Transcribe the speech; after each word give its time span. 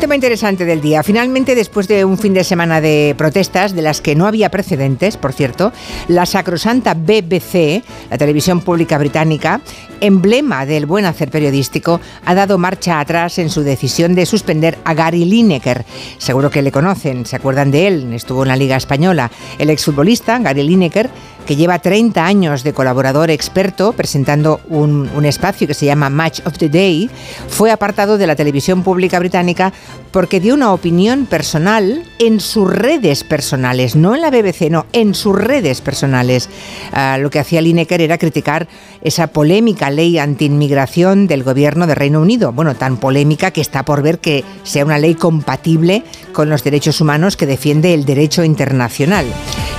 Tema 0.00 0.14
interesante 0.14 0.64
del 0.64 0.80
día. 0.80 1.02
Finalmente, 1.02 1.54
después 1.54 1.86
de 1.86 2.06
un 2.06 2.16
fin 2.16 2.32
de 2.32 2.42
semana 2.42 2.80
de 2.80 3.14
protestas, 3.18 3.74
de 3.74 3.82
las 3.82 4.00
que 4.00 4.14
no 4.14 4.26
había 4.26 4.48
precedentes, 4.48 5.18
por 5.18 5.34
cierto, 5.34 5.74
la 6.08 6.24
sacrosanta 6.24 6.94
BBC, 6.94 7.84
la 8.10 8.16
televisión 8.16 8.62
pública 8.62 8.96
británica, 8.96 9.60
emblema 10.00 10.64
del 10.64 10.86
buen 10.86 11.04
hacer 11.04 11.30
periodístico, 11.30 12.00
ha 12.24 12.34
dado 12.34 12.56
marcha 12.56 12.98
atrás 12.98 13.38
en 13.38 13.50
su 13.50 13.62
decisión 13.62 14.14
de 14.14 14.24
suspender 14.24 14.78
a 14.84 14.94
Gary 14.94 15.26
Lineker. 15.26 15.84
Seguro 16.16 16.50
que 16.50 16.62
le 16.62 16.72
conocen, 16.72 17.26
se 17.26 17.36
acuerdan 17.36 17.70
de 17.70 17.86
él, 17.86 18.12
estuvo 18.14 18.42
en 18.42 18.48
la 18.48 18.56
Liga 18.56 18.76
Española. 18.76 19.30
El 19.58 19.68
exfutbolista, 19.68 20.38
Gary 20.38 20.62
Lineker, 20.62 21.10
que 21.46 21.56
lleva 21.56 21.78
30 21.78 22.24
años 22.24 22.62
de 22.62 22.72
colaborador 22.72 23.30
experto 23.30 23.92
presentando 23.92 24.60
un, 24.68 25.10
un, 25.14 25.24
espacio 25.24 25.66
que 25.66 25.74
se 25.74 25.86
llama 25.86 26.08
Match 26.08 26.40
of 26.44 26.58
the 26.58 26.68
Day, 26.68 27.10
fue 27.48 27.70
apartado 27.70 28.18
de 28.18 28.26
la 28.26 28.36
televisión 28.36 28.82
pública 28.82 29.18
británica 29.18 29.72
porque 30.12 30.40
dio 30.40 30.54
una 30.54 30.72
opinión 30.72 31.26
personal 31.26 32.02
en 32.18 32.40
sus 32.40 32.70
redes 32.70 33.24
personales, 33.24 33.96
no 33.96 34.14
en 34.14 34.22
la 34.22 34.30
BBC, 34.30 34.70
no, 34.70 34.86
en 34.92 35.14
sus 35.14 35.36
redes 35.36 35.80
personales. 35.80 36.48
Uh, 36.92 37.20
lo 37.20 37.30
que 37.30 37.38
hacía 37.38 37.60
Lineker 37.60 38.00
era 38.00 38.18
criticar 38.18 38.68
esa 39.02 39.28
polémica 39.28 39.90
ley 39.90 40.18
anti-inmigración 40.18 41.26
del 41.26 41.42
gobierno 41.42 41.86
de 41.86 41.94
Reino 41.94 42.20
Unido. 42.20 42.52
Bueno, 42.52 42.74
tan 42.74 42.96
polémica 42.96 43.50
que 43.50 43.60
está 43.60 43.84
por 43.84 44.02
ver 44.02 44.18
que 44.18 44.44
sea 44.64 44.84
una 44.84 44.98
ley 44.98 45.14
compatible 45.14 46.02
con 46.32 46.50
los 46.50 46.64
derechos 46.64 47.00
humanos 47.00 47.36
que 47.36 47.46
defiende 47.46 47.94
el 47.94 48.04
derecho 48.04 48.44
internacional. 48.44 49.26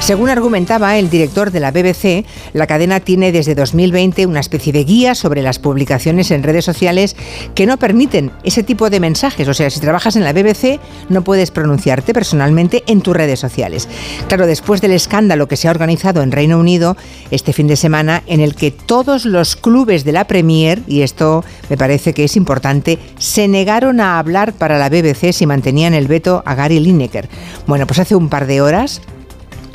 Según 0.02 0.30
argumentaba 0.30 0.98
el 0.98 1.12
director 1.12 1.52
de 1.52 1.60
la 1.60 1.70
BBC, 1.70 2.26
la 2.54 2.66
cadena 2.66 3.02
tiene 3.02 3.32
desde 3.32 3.54
2020 3.54 4.26
una 4.26 4.40
especie 4.40 4.74
de 4.74 4.84
guía 4.84 5.14
sobre 5.14 5.44
las 5.44 5.60
publicaciones 5.60 6.32
en 6.32 6.42
redes 6.42 6.66
sociales 6.66 7.16
que 7.54 7.68
no 7.68 7.78
permiten 7.78 8.32
ese 8.44 8.64
tipo 8.64 8.90
de 8.90 9.00
mensajes. 9.00 9.48
O 9.48 9.54
sea, 9.54 9.70
si 9.70 9.80
trabajas 9.80 10.16
en 10.16 10.24
la 10.24 10.34
BBC 10.34 10.80
no 11.10 11.24
puedes 11.24 11.52
pronunciarte 11.52 12.16
personalmente 12.16 12.84
en 12.88 13.02
tus 13.02 13.16
redes 13.16 13.40
sociales. 13.40 13.88
Claro, 14.28 14.48
después 14.48 14.82
del 14.82 14.94
escándalo 14.94 15.48
que 15.48 15.56
se 15.56 15.68
ha 15.68 15.72
organizado 15.72 16.24
en 16.24 16.32
Reino 16.32 16.58
Unido 16.58 16.98
este 17.30 17.54
fin 17.54 17.68
de 17.68 17.76
semana 17.76 18.24
en 18.26 18.42
el 18.42 18.56
que 18.56 18.72
todos 18.72 19.26
los 19.26 19.56
clubes 19.56 20.04
de 20.04 20.14
la 20.14 20.26
Premier, 20.26 20.82
y 20.88 21.04
esto 21.04 21.46
me 21.70 21.78
parece 21.78 22.14
que 22.14 22.24
es 22.24 22.36
importante, 22.36 22.98
se 23.20 23.48
negaron 23.48 24.02
a 24.02 24.18
hablar 24.18 24.54
para 24.54 24.80
la 24.80 24.90
BBC 24.90 25.32
si 25.32 25.46
mantenían 25.46 25.94
el 25.94 26.08
veto 26.08 26.42
a 26.48 26.56
Gary 26.56 26.80
Lineker. 26.80 27.30
Bueno, 27.68 27.86
pues 27.86 28.00
hace 28.00 28.16
un 28.16 28.30
par 28.30 28.48
de 28.48 28.62
horas 28.62 29.00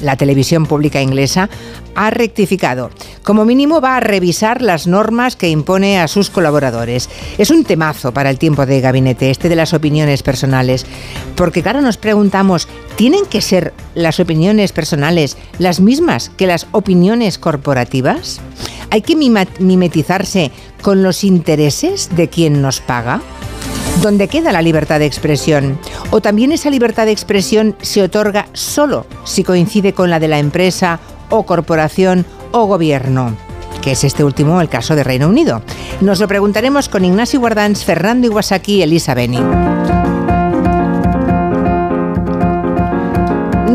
la 0.00 0.16
televisión 0.16 0.66
pública 0.66 1.00
inglesa 1.00 1.48
ha 1.94 2.10
rectificado. 2.10 2.90
Como 3.24 3.44
mínimo 3.44 3.80
va 3.80 3.96
a 3.96 4.00
revisar 4.00 4.62
las 4.62 4.86
normas 4.86 5.36
que 5.36 5.48
impone 5.48 5.98
a 5.98 6.08
sus 6.08 6.30
colaboradores. 6.30 7.08
Es 7.38 7.50
un 7.50 7.64
temazo 7.64 8.12
para 8.12 8.30
el 8.30 8.38
tiempo 8.38 8.66
de 8.66 8.80
gabinete, 8.80 9.30
este 9.30 9.48
de 9.48 9.56
las 9.56 9.72
opiniones 9.74 10.22
personales. 10.22 10.86
Porque 11.34 11.62
claro, 11.62 11.80
nos 11.80 11.96
preguntamos, 11.96 12.68
¿tienen 12.96 13.24
que 13.26 13.40
ser 13.40 13.72
las 13.94 14.20
opiniones 14.20 14.72
personales 14.72 15.36
las 15.58 15.80
mismas 15.80 16.30
que 16.36 16.46
las 16.46 16.66
opiniones 16.72 17.38
corporativas? 17.38 18.40
¿Hay 18.90 19.02
que 19.02 19.16
mimetizarse 19.16 20.52
con 20.82 21.02
los 21.02 21.24
intereses 21.24 22.14
de 22.14 22.28
quien 22.28 22.62
nos 22.62 22.80
paga? 22.80 23.22
¿Dónde 24.02 24.28
queda 24.28 24.52
la 24.52 24.62
libertad 24.62 24.98
de 24.98 25.06
expresión? 25.06 25.78
¿O 26.10 26.20
también 26.20 26.52
esa 26.52 26.70
libertad 26.70 27.06
de 27.06 27.12
expresión 27.12 27.76
se 27.80 28.02
otorga 28.02 28.46
solo 28.52 29.06
si 29.24 29.42
coincide 29.42 29.94
con 29.94 30.10
la 30.10 30.20
de 30.20 30.28
la 30.28 30.38
empresa 30.38 31.00
o 31.30 31.44
corporación 31.44 32.26
o 32.52 32.66
gobierno? 32.66 33.36
que 33.82 33.92
es 33.92 34.02
este 34.02 34.24
último 34.24 34.60
el 34.60 34.68
caso 34.68 34.96
de 34.96 35.04
Reino 35.04 35.28
Unido. 35.28 35.62
Nos 36.00 36.18
lo 36.18 36.26
preguntaremos 36.26 36.88
con 36.88 37.04
Ignacio 37.04 37.38
Guardans, 37.38 37.84
Fernando 37.84 38.26
Iwasaki 38.26 38.78
y 38.78 38.82
Elisa 38.82 39.14
Beni. 39.14 39.38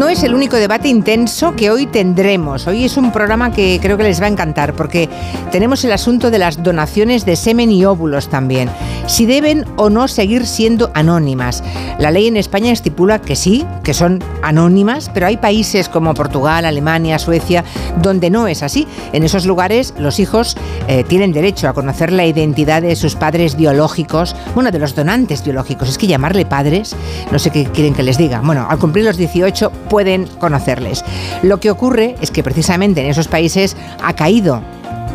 no 0.02 0.10
es 0.10 0.24
el 0.24 0.34
único 0.34 0.56
debate 0.56 0.88
intenso 0.88 1.56
que 1.56 1.70
hoy 1.70 1.86
tendremos. 1.86 2.66
Hoy 2.66 2.86
es 2.86 2.98
un 2.98 3.12
programa 3.12 3.52
que 3.52 3.78
creo 3.80 3.98
que 3.98 4.04
les 4.04 4.20
va 4.20 4.26
a 4.26 4.30
encantar 4.30 4.74
porque 4.74 5.08
tenemos 5.52 5.86
el 5.86 5.92
asunto 5.92 6.32
de 6.32 6.40
las 6.40 6.64
donaciones 6.64 7.24
de 7.24 7.36
semen 7.36 7.70
y 7.70 7.86
óvulos 7.86 8.28
también. 8.28 8.68
Si 9.08 9.26
deben 9.26 9.66
o 9.78 9.90
no 9.90 10.08
seguir 10.08 10.46
siendo 10.46 10.92
anónimas. 10.94 11.64
La 12.00 12.12
ley 12.12 12.28
en 12.28 12.38
España 12.38 12.72
estipula 12.72 13.22
que 13.22 13.36
sí, 13.36 13.66
que 13.84 13.94
son 13.94 14.24
anónimas, 14.42 15.12
pero 15.14 15.28
hay 15.28 15.38
países 15.38 15.90
como 15.90 16.14
Portugal, 16.14 16.66
Alemania, 16.66 17.20
Suecia, 17.20 17.64
donde 18.02 18.30
no 18.30 18.48
es 18.48 18.64
así. 18.64 18.88
En 19.14 19.24
esos 19.24 19.46
lugares 19.46 19.94
los 19.98 20.20
hijos 20.20 20.58
eh, 20.88 21.04
tienen 21.04 21.34
derecho 21.34 21.68
a 21.68 21.74
conocer 21.74 22.12
la 22.12 22.26
identidad 22.26 22.82
de 22.82 22.96
sus 22.96 23.16
padres 23.16 23.56
biológicos, 23.56 24.36
bueno, 24.56 24.72
de 24.72 24.80
los 24.80 24.96
donantes 24.96 25.44
biológicos. 25.44 25.90
Es 25.90 25.98
que 25.98 26.08
llamarle 26.08 26.46
padres, 26.46 26.96
no 27.32 27.40
sé 27.40 27.52
qué 27.52 27.66
quieren 27.66 27.94
que 27.94 28.04
les 28.04 28.18
diga. 28.18 28.42
Bueno, 28.42 28.66
al 28.70 28.80
cumplir 28.80 29.06
los 29.06 29.18
18 29.18 29.72
pueden 29.90 30.28
conocerles. 30.40 31.04
Lo 31.44 31.60
que 31.60 31.72
ocurre 31.72 32.16
es 32.22 32.32
que 32.32 32.44
precisamente 32.44 33.02
en 33.02 33.10
esos 33.10 33.28
países 33.28 33.76
ha 34.04 34.14
caído 34.14 34.62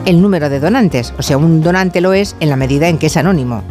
el 0.06 0.22
número 0.22 0.48
de 0.48 0.60
donantes. 0.60 1.12
O 1.18 1.22
sea, 1.22 1.36
un 1.36 1.60
donante 1.60 2.00
lo 2.00 2.14
es 2.14 2.36
en 2.40 2.48
la 2.48 2.56
medida 2.56 2.88
en 2.88 2.96
que 2.96 3.06
es 3.06 3.16
anónimo. 3.18 3.62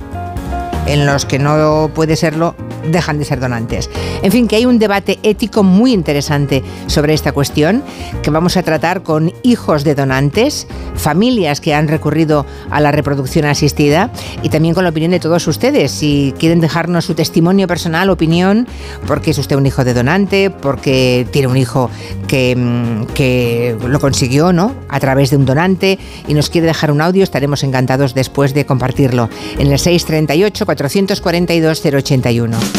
En 0.86 1.08
los 1.08 1.26
que 1.26 1.40
no 1.40 1.90
puede 1.96 2.16
serlo, 2.16 2.56
dejan 2.92 3.20
de 3.20 3.26
ser 3.26 3.40
donantes. 3.40 3.90
En 4.24 4.32
fin, 4.32 4.48
que 4.48 4.56
hay 4.56 4.66
un 4.66 4.80
debate 4.80 5.20
ético 5.24 5.64
muy 5.64 5.94
interesante 5.94 6.64
sobre 6.88 7.14
esta 7.14 7.32
cuestión 7.32 7.84
que 8.22 8.30
vamos 8.30 8.58
a 8.58 8.64
tratar 8.64 9.04
con 9.04 9.34
hijos 9.44 9.84
de 9.84 9.96
donantes, 9.96 10.68
familias 10.96 11.62
que 11.62 11.74
han 11.74 11.88
recurrido 11.88 12.46
a 12.70 12.80
la 12.80 12.92
reproducción 12.92 13.46
asistida 13.46 14.12
y 14.42 14.50
también 14.50 14.74
con 14.74 14.84
la 14.84 14.90
opinión 14.90 15.12
de 15.12 15.20
todos 15.20 15.48
ustedes. 15.48 15.92
Si 15.92 16.34
quieren 16.40 16.60
dejarnos 16.60 17.06
su 17.06 17.14
testimonio 17.14 17.68
personal, 17.68 18.10
opinión, 18.10 18.68
porque 19.08 19.32
es 19.32 19.38
usted 19.38 19.56
un 19.56 19.66
hijo 19.66 19.84
de 19.84 19.94
donante, 19.94 20.50
porque 20.50 21.28
tiene 21.32 21.48
un 21.48 21.58
hijo 21.58 21.90
que, 22.28 22.56
mm, 22.56 23.14
que 23.14 23.78
lo 23.88 24.00
consiguió, 24.00 24.54
¿no? 24.54 24.74
A 24.90 25.00
través 25.00 25.30
de 25.30 25.38
un 25.38 25.46
donante 25.46 26.00
y 26.28 26.34
nos 26.34 26.50
quiere 26.50 26.68
dejar 26.68 26.92
un 26.92 27.02
audio, 27.02 27.24
estaremos 27.24 27.64
encantados 27.64 28.14
después 28.14 28.54
de 28.54 28.66
compartirlo 28.66 29.30
en 29.58 29.72
el 29.72 29.80
638 29.80 30.66
442 30.66 31.82
081 31.82 32.75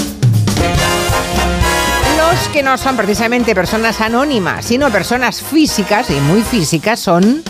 que 2.57 2.63
no 2.63 2.79
son 2.79 2.97
precisamente 2.97 3.55
personas 3.55 4.01
anónimas, 4.01 4.65
sino 4.65 4.91
personas 4.91 5.43
físicas 5.43 6.09
y 6.09 6.15
muy 6.21 6.41
físicas 6.41 6.99
son 6.99 7.43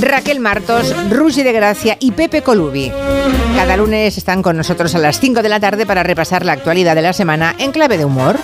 Raquel 0.00 0.38
Martos, 0.38 0.94
Rusi 1.10 1.42
de 1.42 1.50
Gracia 1.50 1.96
y 1.98 2.12
Pepe 2.12 2.42
Colubi. 2.42 2.92
Cada 3.56 3.76
lunes 3.76 4.16
están 4.16 4.40
con 4.44 4.56
nosotros 4.56 4.94
a 4.94 4.98
las 4.98 5.18
5 5.18 5.42
de 5.42 5.48
la 5.48 5.58
tarde 5.58 5.86
para 5.86 6.04
repasar 6.04 6.44
la 6.44 6.52
actualidad 6.52 6.94
de 6.94 7.02
la 7.02 7.12
semana 7.12 7.56
en 7.58 7.72
clave 7.72 7.98
de 7.98 8.04
humor. 8.04 8.38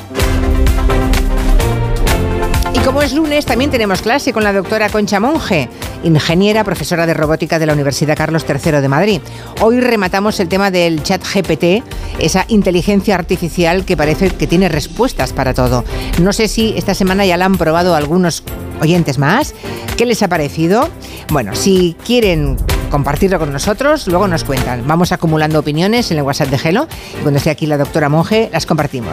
Y 2.73 2.81
como 2.81 3.01
es 3.01 3.13
lunes, 3.13 3.47
también 3.47 3.71
tenemos 3.71 4.03
clase 4.03 4.33
con 4.33 4.43
la 4.43 4.53
doctora 4.53 4.89
Concha 4.89 5.21
Monge, 5.21 5.69
ingeniera, 6.05 6.65
profesora 6.65 7.07
de 7.07 7.15
robótica 7.15 7.59
de 7.59 7.67
la 7.67 7.73
Universidad 7.73 8.17
Carlos 8.17 8.45
III 8.49 8.81
de 8.81 8.89
Madrid. 8.89 9.21
Hoy 9.61 9.81
rematamos 9.81 10.39
el 10.41 10.49
tema 10.49 10.71
del 10.71 11.03
chat 11.03 11.23
GPT, 11.23 11.83
esa 12.19 12.45
inteligencia 12.49 13.15
artificial 13.15 13.85
que 13.85 13.97
parece 13.97 14.31
que 14.31 14.47
tiene 14.47 14.69
respuestas 14.69 15.33
para 15.33 15.55
todo. 15.55 15.85
No 16.21 16.33
sé 16.33 16.49
si 16.49 16.75
esta 16.77 16.95
semana 16.95 17.25
ya 17.27 17.37
la 17.37 17.47
han 17.47 17.57
probado 17.57 17.95
algunos 17.95 18.45
oyentes 18.81 19.19
más. 19.19 19.55
¿Qué 19.97 20.07
les 20.07 20.23
ha 20.23 20.29
parecido? 20.29 20.89
Bueno, 21.31 21.55
si 21.55 21.97
quieren 22.05 22.57
compartirlo 22.91 23.39
con 23.39 23.53
nosotros, 23.53 24.07
luego 24.07 24.29
nos 24.29 24.45
cuentan. 24.45 24.87
Vamos 24.87 25.11
acumulando 25.13 25.59
opiniones 25.59 26.11
en 26.11 26.19
el 26.19 26.23
WhatsApp 26.23 26.49
de 26.49 26.59
Gelo 26.59 26.87
y 27.19 27.23
cuando 27.23 27.39
esté 27.39 27.51
aquí 27.51 27.67
la 27.67 27.77
doctora 27.77 28.09
Monge 28.09 28.51
las 28.53 28.67
compartimos. 28.67 29.03